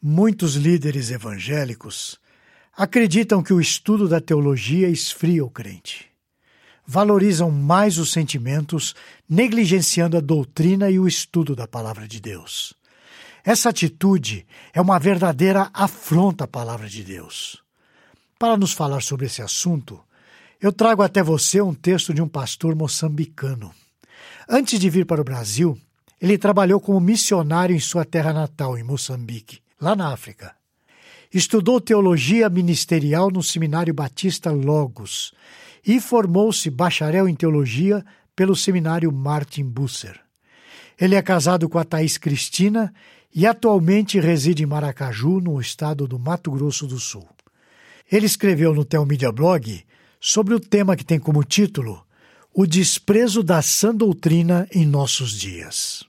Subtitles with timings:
[0.00, 2.20] Muitos líderes evangélicos
[2.76, 6.06] acreditam que o estudo da teologia esfria o crente.
[6.86, 8.94] Valorizam mais os sentimentos,
[9.28, 12.74] negligenciando a doutrina e o estudo da palavra de Deus.
[13.44, 17.60] Essa atitude é uma verdadeira afronta à palavra de Deus.
[18.38, 20.00] Para nos falar sobre esse assunto,
[20.60, 23.74] eu trago até você um texto de um pastor moçambicano.
[24.48, 25.76] Antes de vir para o Brasil,
[26.20, 30.54] ele trabalhou como missionário em sua terra natal, em Moçambique lá na África.
[31.32, 35.32] Estudou teologia ministerial no Seminário Batista Logos
[35.86, 40.18] e formou-se bacharel em teologia pelo Seminário Martin Busser.
[41.00, 42.92] Ele é casado com a Thais Cristina
[43.34, 47.28] e atualmente reside em Maracaju, no estado do Mato Grosso do Sul.
[48.10, 49.84] Ele escreveu no Telmídia Blog
[50.20, 52.02] sobre o tema que tem como título
[52.52, 56.04] O desprezo da sã doutrina em nossos dias.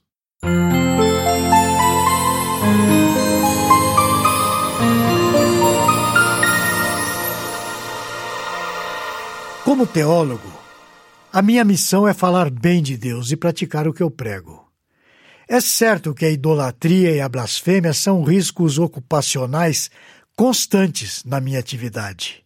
[9.69, 10.51] Como teólogo,
[11.31, 14.67] a minha missão é falar bem de Deus e praticar o que eu prego.
[15.47, 19.91] É certo que a idolatria e a blasfêmia são riscos ocupacionais
[20.35, 22.43] constantes na minha atividade.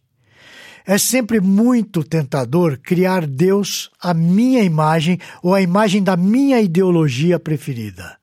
[0.84, 7.40] É sempre muito tentador criar Deus à minha imagem ou à imagem da minha ideologia
[7.40, 8.18] preferida.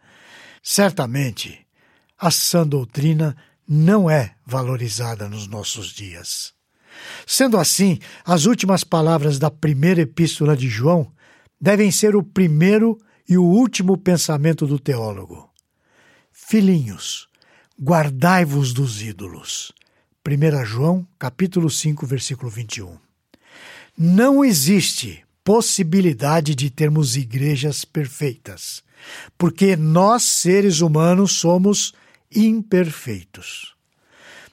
[0.61, 1.65] Certamente,
[2.19, 3.35] a sã doutrina
[3.67, 6.60] não é valorizada nos nossos dias.
[7.25, 11.11] Sendo assim, as últimas palavras da primeira epístola de João
[11.59, 15.49] devem ser o primeiro e o último pensamento do teólogo.
[16.31, 17.27] Filhinhos,
[17.81, 19.71] guardai-vos dos ídolos.
[20.27, 22.97] 1 João, capítulo 5, versículo 21.
[23.97, 28.83] Não existe possibilidade de termos igrejas perfeitas,
[29.37, 31.93] porque nós, seres humanos, somos
[32.33, 33.75] imperfeitos.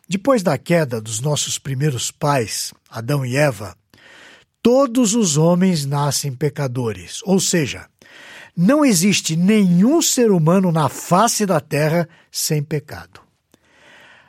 [0.08, 3.76] Depois da queda dos nossos primeiros pais, Adão e Eva,
[4.62, 7.86] todos os homens nascem pecadores, ou seja,
[8.56, 13.20] não existe nenhum ser humano na face da terra sem pecado.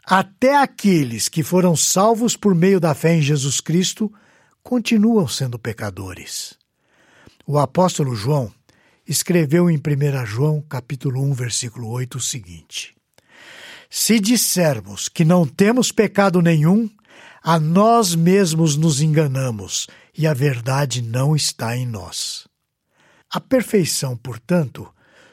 [0.04, 4.12] Até aqueles que foram salvos por meio da fé em Jesus Cristo
[4.62, 6.58] continuam sendo pecadores.
[7.48, 8.52] O apóstolo João
[9.08, 12.99] escreveu em 1 João, capítulo 1, versículo 8 o seguinte:
[13.90, 16.90] se dissermos que não temos pecado nenhum,
[17.42, 22.48] a nós mesmos nos enganamos e a verdade não está em nós.
[23.32, 24.88] A perfeição, portanto,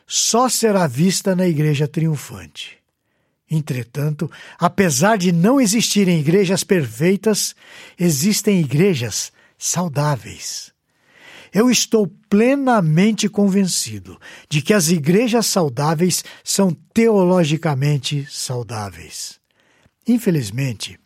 [0.06, 2.78] só será vista na igreja triunfante.
[3.50, 7.55] Entretanto, apesar de não existirem igrejas perfeitas,
[7.99, 10.72] existem igrejas saudáveis.
[11.53, 14.19] Eu estou plenamente convencido
[14.49, 19.39] de que as igrejas saudáveis são teologicamente saudáveis.
[20.07, 20.99] Infelizmente,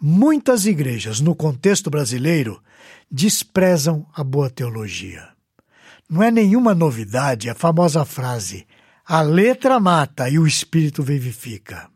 [0.00, 2.62] muitas igrejas no contexto brasileiro
[3.10, 5.28] desprezam a boa teologia.
[6.08, 8.66] Não é nenhuma novidade a famosa frase:
[9.04, 11.88] a letra mata e o espírito vivifica.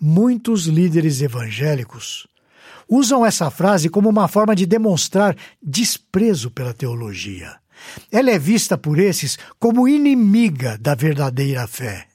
[0.00, 2.26] Muitos líderes evangélicos
[2.88, 7.56] usam essa frase como uma forma de demonstrar desprezo pela teologia.
[8.10, 12.06] Ela é vista por esses como inimiga da verdadeira fé.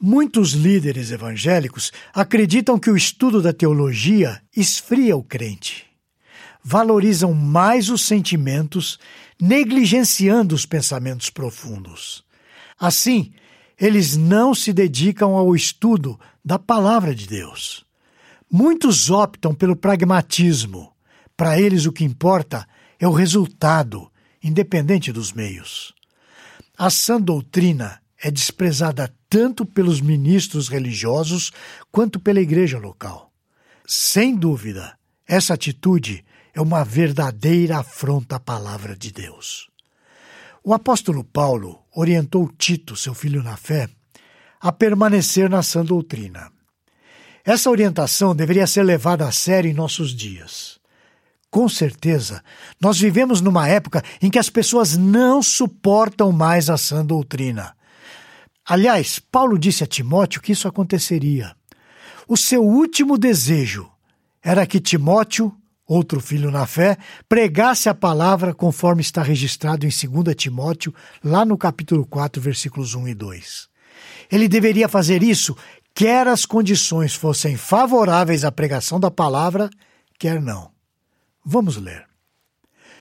[0.00, 5.86] Muitos líderes evangélicos acreditam que o estudo da teologia esfria o crente.
[6.64, 8.98] Valorizam mais os sentimentos,
[9.40, 12.24] negligenciando os pensamentos profundos.
[12.78, 13.32] Assim,
[13.80, 17.84] eles não se dedicam ao estudo da palavra de Deus.
[18.54, 20.92] Muitos optam pelo pragmatismo.
[21.34, 22.68] Para eles, o que importa
[23.00, 24.12] é o resultado,
[24.44, 25.94] independente dos meios.
[26.76, 31.50] A sã doutrina é desprezada tanto pelos ministros religiosos
[31.90, 33.32] quanto pela igreja local.
[33.86, 39.70] Sem dúvida, essa atitude é uma verdadeira afronta à palavra de Deus.
[40.62, 43.88] O apóstolo Paulo orientou Tito, seu filho na fé,
[44.60, 46.52] a permanecer na sã doutrina.
[47.44, 50.80] Essa orientação deveria ser levada a sério em nossos dias.
[51.50, 52.42] Com certeza,
[52.80, 57.74] nós vivemos numa época em que as pessoas não suportam mais a sã doutrina.
[58.64, 61.54] Aliás, Paulo disse a Timóteo que isso aconteceria.
[62.28, 63.90] O seu último desejo
[64.42, 65.52] era que Timóteo,
[65.86, 66.96] outro filho na fé,
[67.28, 73.08] pregasse a palavra conforme está registrado em 2 Timóteo, lá no capítulo 4, versículos 1
[73.08, 73.68] e 2.
[74.30, 75.56] Ele deveria fazer isso
[75.94, 79.70] quer as condições fossem favoráveis à pregação da palavra,
[80.18, 80.70] quer não.
[81.44, 82.06] Vamos ler.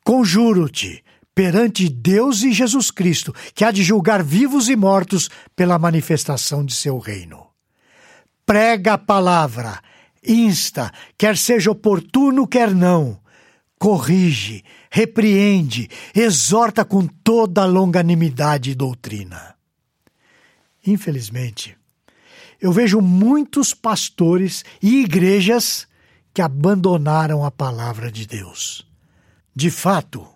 [0.04, 1.04] Conjuro-te
[1.34, 6.74] perante Deus e Jesus Cristo, que há de julgar vivos e mortos pela manifestação de
[6.74, 7.48] seu reino.
[8.46, 9.80] prega a palavra,
[10.28, 13.20] insta, quer seja oportuno, quer não,
[13.80, 19.56] corrige, repreende, exorta com toda a longanimidade e doutrina.
[20.86, 21.78] Infelizmente,
[22.62, 25.88] eu vejo muitos pastores e igrejas
[26.32, 28.88] que abandonaram a palavra de Deus.
[29.54, 30.28] De fato,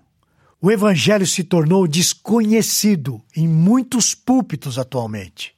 [0.60, 5.54] o Evangelho se tornou desconhecido em muitos púlpitos atualmente.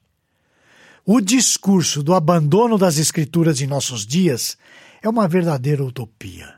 [1.05, 4.57] O discurso do abandono das Escrituras em nossos dias
[5.01, 6.55] é uma verdadeira utopia.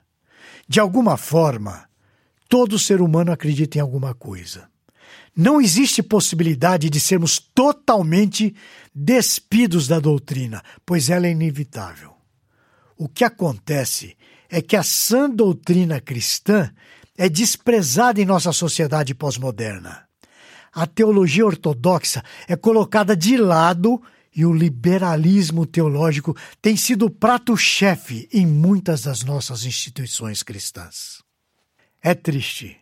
[0.67, 1.87] De alguma forma,
[2.49, 4.67] todo ser humano acredita em alguma coisa.
[5.35, 8.55] Não existe possibilidade de sermos totalmente
[8.93, 12.13] despidos da doutrina, pois ela é inevitável.
[12.97, 14.17] O que acontece
[14.49, 16.71] é que a sã doutrina cristã
[17.17, 20.07] é desprezada em nossa sociedade pós-moderna.
[20.73, 24.01] A teologia ortodoxa é colocada de lado
[24.35, 31.21] e o liberalismo teológico tem sido o prato-chefe em muitas das nossas instituições cristãs.
[32.01, 32.77] É triste,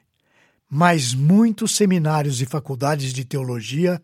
[0.69, 4.01] mas muitos seminários e faculdades de teologia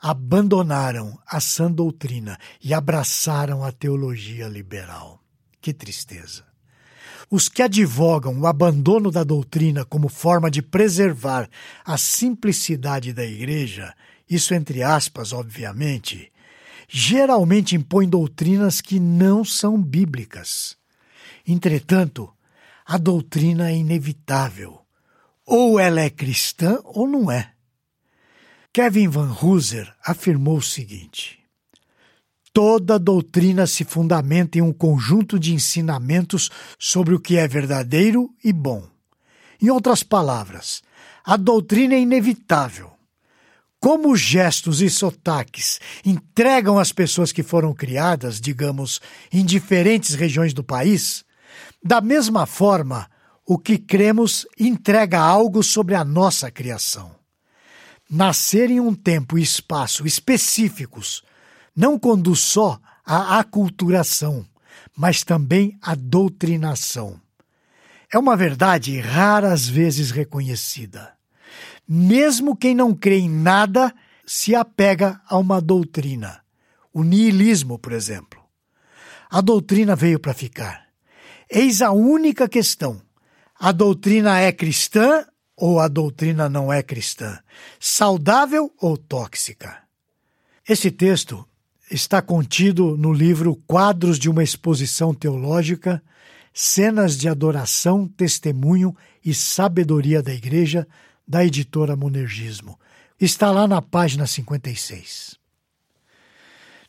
[0.00, 5.20] abandonaram a sã doutrina e abraçaram a teologia liberal.
[5.60, 6.44] Que tristeza!
[7.28, 11.48] Os que advogam o abandono da doutrina como forma de preservar
[11.84, 13.92] a simplicidade da igreja,
[14.30, 16.32] isso entre aspas, obviamente,
[16.88, 20.76] geralmente impõem doutrinas que não são bíblicas.
[21.44, 22.32] Entretanto,
[22.84, 24.85] a doutrina é inevitável.
[25.46, 27.52] Ou ela é cristã ou não é.
[28.72, 31.38] Kevin Van Hooser afirmou o seguinte:
[32.52, 38.52] Toda doutrina se fundamenta em um conjunto de ensinamentos sobre o que é verdadeiro e
[38.52, 38.88] bom.
[39.62, 40.82] Em outras palavras,
[41.24, 42.90] a doutrina é inevitável.
[43.78, 49.00] Como gestos e sotaques entregam as pessoas que foram criadas, digamos,
[49.32, 51.24] em diferentes regiões do país,
[51.82, 53.08] da mesma forma,
[53.46, 57.14] o que cremos entrega algo sobre a nossa criação.
[58.10, 61.22] Nascer em um tempo e espaço específicos
[61.74, 64.44] não conduz só à aculturação,
[64.96, 67.20] mas também à doutrinação.
[68.12, 71.14] É uma verdade raras vezes reconhecida.
[71.86, 73.94] Mesmo quem não crê em nada
[74.24, 76.40] se apega a uma doutrina.
[76.92, 78.42] O niilismo, por exemplo.
[79.30, 80.86] A doutrina veio para ficar.
[81.50, 83.00] Eis a única questão:
[83.58, 85.24] a doutrina é cristã
[85.56, 87.38] ou a doutrina não é cristã,
[87.80, 89.78] saudável ou tóxica.
[90.68, 91.46] Esse texto
[91.90, 96.02] está contido no livro Quadros de uma Exposição Teológica,
[96.52, 98.94] Cenas de Adoração, Testemunho
[99.24, 100.86] e Sabedoria da Igreja,
[101.26, 102.78] da editora Monergismo.
[103.18, 105.38] Está lá na página 56.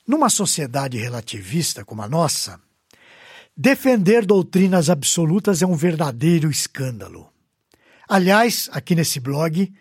[0.06, 2.60] Numa sociedade relativista como a nossa,
[3.58, 7.28] defender doutrinas absolutas é um verdadeiro escândalo.
[8.08, 9.74] Aliás, aqui nesse blog,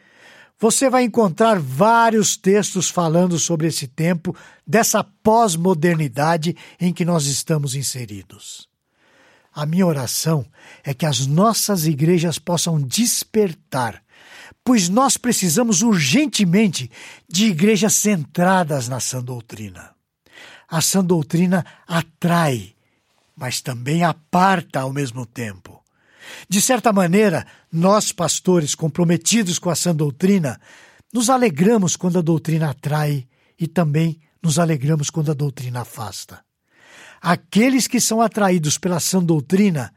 [0.59, 4.35] você vai encontrar vários textos falando sobre esse tempo,
[4.67, 8.67] dessa pós-modernidade em que nós estamos inseridos.
[9.55, 10.47] A minha oração
[10.83, 14.03] é que as nossas igrejas possam despertar,
[14.65, 16.91] pois nós precisamos urgentemente
[17.29, 19.95] de igrejas centradas na sã doutrina.
[20.69, 22.76] A sã doutrina atrai,
[23.37, 25.83] mas também aparta ao mesmo tempo.
[26.49, 30.61] De certa maneira, nós, pastores comprometidos com a sã doutrina,
[31.13, 33.29] nos alegramos quando a doutrina atrai
[33.59, 36.45] e também nos alegramos quando a doutrina afasta.
[37.21, 39.93] Aqueles que são atraídos pela sã doutrina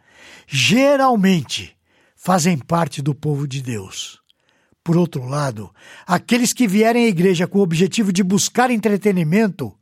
[0.48, 1.75] geralmente
[2.15, 4.19] fazem parte do povo de Deus.
[4.84, 5.74] Por outro lado,
[6.05, 9.75] aqueles que vierem à igreja com o objetivo de buscar entretenimento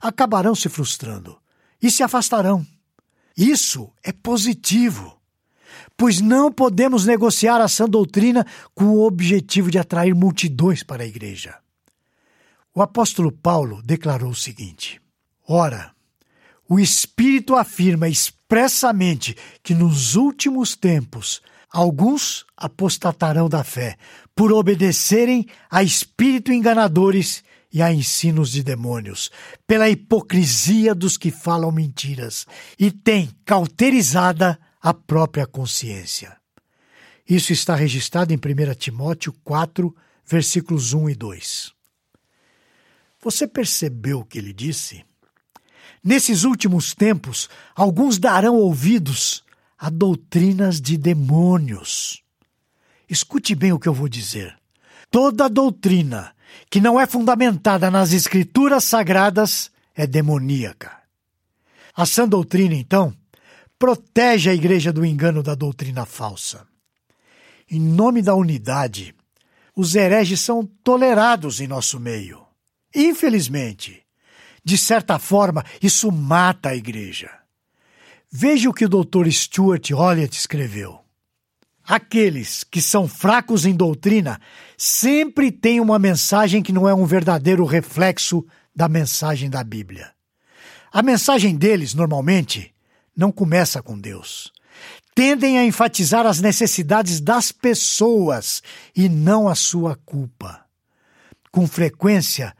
[0.00, 1.38] acabarão se frustrando
[1.82, 2.64] e se afastarão.
[3.36, 5.14] Isso é positivo
[5.96, 11.06] pois não podemos negociar a sã doutrina com o objetivo de atrair multidões para a
[11.06, 11.56] igreja.
[12.74, 15.00] O apóstolo Paulo declarou o seguinte:
[15.46, 15.92] Ora,
[16.68, 23.96] o Espírito afirma expressamente que nos últimos tempos alguns apostatarão da fé
[24.34, 29.32] por obedecerem a espírito enganadores e a ensinos de demônios,
[29.66, 32.46] pela hipocrisia dos que falam mentiras
[32.78, 36.36] e têm cauterizada a própria consciência.
[37.28, 39.92] Isso está registrado em 1 Timóteo 4,
[40.24, 41.72] versículos 1 e 2.
[43.20, 45.04] Você percebeu o que ele disse?
[46.02, 49.42] Nesses últimos tempos, alguns darão ouvidos
[49.76, 52.22] a doutrinas de demônios.
[53.10, 54.56] Escute bem o que eu vou dizer.
[55.10, 56.34] Toda doutrina
[56.70, 60.92] que não é fundamentada nas escrituras sagradas é demoníaca.
[61.96, 63.14] A sã doutrina, então,
[63.78, 66.66] protege a igreja do engano da doutrina falsa.
[67.70, 69.14] Em nome da unidade,
[69.76, 72.44] os hereges são tolerados em nosso meio.
[72.94, 74.02] Infelizmente,
[74.64, 77.30] de certa forma, isso mata a igreja.
[78.30, 79.30] Veja o que o Dr.
[79.30, 81.03] Stuart Olliott escreveu.
[81.86, 84.40] Aqueles que são fracos em doutrina
[84.76, 90.10] sempre têm uma mensagem que não é um verdadeiro reflexo da mensagem da Bíblia.
[90.90, 92.74] A mensagem deles, normalmente,
[93.14, 94.50] não começa com Deus.
[95.14, 98.62] Tendem a enfatizar as necessidades das pessoas
[98.96, 100.64] e não a sua culpa.
[101.52, 102.54] Com frequência,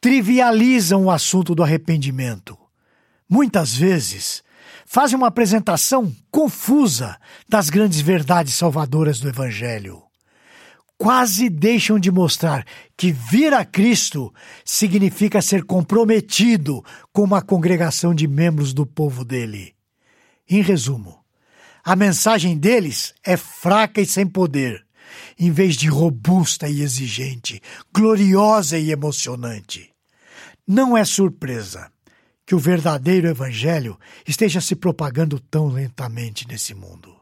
[0.00, 2.58] trivializam o assunto do arrependimento.
[3.28, 4.42] Muitas vezes,
[4.92, 7.16] fazem uma apresentação confusa
[7.48, 10.02] das grandes verdades salvadoras do Evangelho
[10.98, 12.62] quase deixam de mostrar
[12.94, 14.30] que vir a Cristo
[14.62, 19.74] significa ser comprometido com uma congregação de membros do povo dele.
[20.46, 21.24] Em resumo,
[21.82, 24.84] a mensagem deles é fraca e sem poder,
[25.38, 27.62] em vez de robusta e exigente,
[27.94, 29.90] gloriosa e emocionante.
[30.68, 31.90] Não é surpresa
[32.50, 37.16] que o verdadeiro Evangelho esteja se propagando tão lentamente nesse mundo.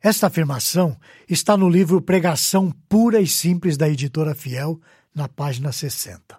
[0.00, 4.80] Esta afirmação está no livro Pregação Pura e Simples da editora Fiel,
[5.14, 6.38] na página 60.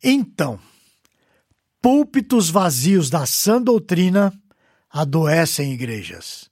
[0.00, 0.56] Então,
[1.80, 4.32] púlpitos vazios da sã doutrina
[4.88, 6.48] adoecem igrejas.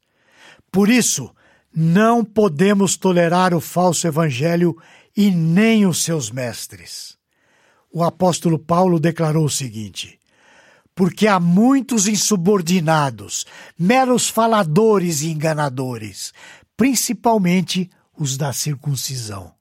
[0.73, 1.33] Por isso,
[1.73, 4.76] não podemos tolerar o falso evangelho
[5.17, 7.20] e nem os seus mestres.
[7.93, 10.21] O apóstolo Paulo declarou o seguinte:
[10.95, 13.47] porque há muitos insubordinados,
[13.79, 16.33] meros faladores e enganadores,
[16.77, 19.53] principalmente os da circuncisão.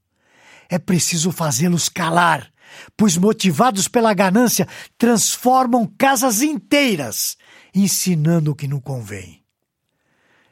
[0.70, 2.52] É preciso fazê-los calar,
[2.96, 4.68] pois motivados pela ganância
[4.98, 7.38] transformam casas inteiras,
[7.74, 9.42] ensinando o que não convém.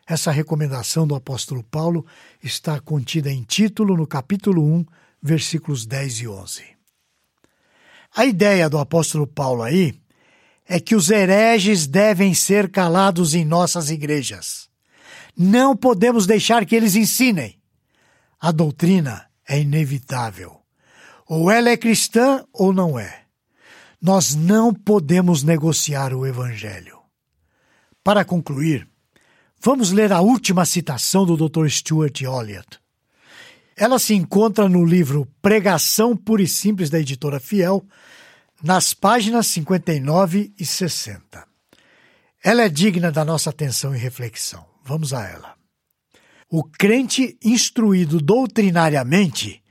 [0.07, 2.05] Essa recomendação do apóstolo Paulo
[2.41, 4.85] está contida em título no capítulo 1,
[5.21, 6.76] versículos 10 e 11.
[8.15, 9.99] A ideia do apóstolo Paulo aí
[10.67, 14.67] é que os hereges devem ser calados em nossas igrejas.
[15.35, 17.57] Não podemos deixar que eles ensinem.
[18.39, 20.59] A doutrina é inevitável.
[21.27, 23.23] Ou ela é cristã ou não é.
[24.01, 26.99] Nós não podemos negociar o Evangelho.
[28.03, 28.87] Para concluir,
[29.61, 31.67] vamos ler a última citação do Dr.
[31.67, 32.79] Stuart Olliott.
[33.77, 37.85] Ela se encontra no livro Pregação Pura e Simples da editora Fiel,
[38.63, 41.45] nas páginas 59 e 60.
[42.43, 44.65] Ela é digna da nossa atenção e reflexão.
[44.83, 45.53] Vamos a ela.
[46.49, 49.61] O crente instruído doutrinariamente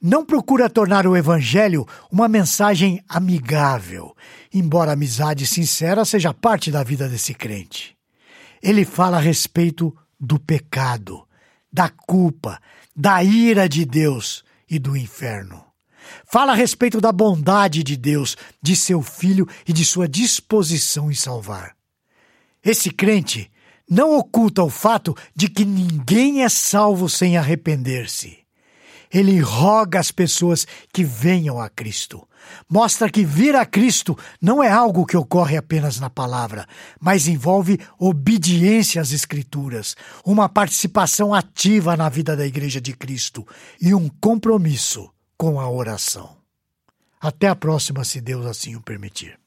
[0.00, 4.14] não procura tornar o Evangelho uma mensagem amigável,
[4.54, 7.96] embora a amizade sincera seja parte da vida desse crente.
[8.62, 11.26] Ele fala a respeito do pecado,
[11.72, 12.60] da culpa,
[13.00, 15.64] da ira de Deus e do inferno.
[16.26, 21.14] Fala a respeito da bondade de Deus, de seu Filho e de sua disposição em
[21.14, 21.76] salvar.
[22.60, 23.48] Esse crente
[23.88, 28.38] não oculta o fato de que ninguém é salvo sem arrepender-se.
[29.14, 32.27] Ele roga às pessoas que venham a Cristo.
[32.68, 36.66] Mostra que vir a Cristo não é algo que ocorre apenas na palavra,
[37.00, 43.46] mas envolve obediência às Escrituras, uma participação ativa na vida da Igreja de Cristo
[43.80, 46.36] e um compromisso com a oração.
[47.20, 49.38] Até a próxima, se Deus assim o permitir.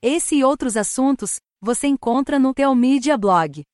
[0.00, 3.64] Esse e outros assuntos você encontra no Teomídia Blog.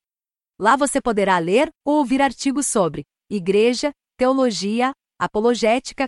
[0.57, 6.07] Lá você poderá ler ou ouvir artigos sobre igreja, teologia, apologética,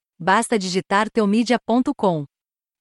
[0.21, 2.25] basta digitar teomídia.com.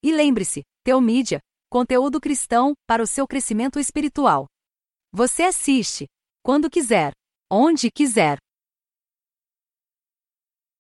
[0.02, 4.46] E lembre-se, Teomídia, conteúdo cristão para o seu crescimento espiritual.
[5.10, 6.06] Você assiste,
[6.42, 7.12] quando quiser,
[7.50, 8.38] onde quiser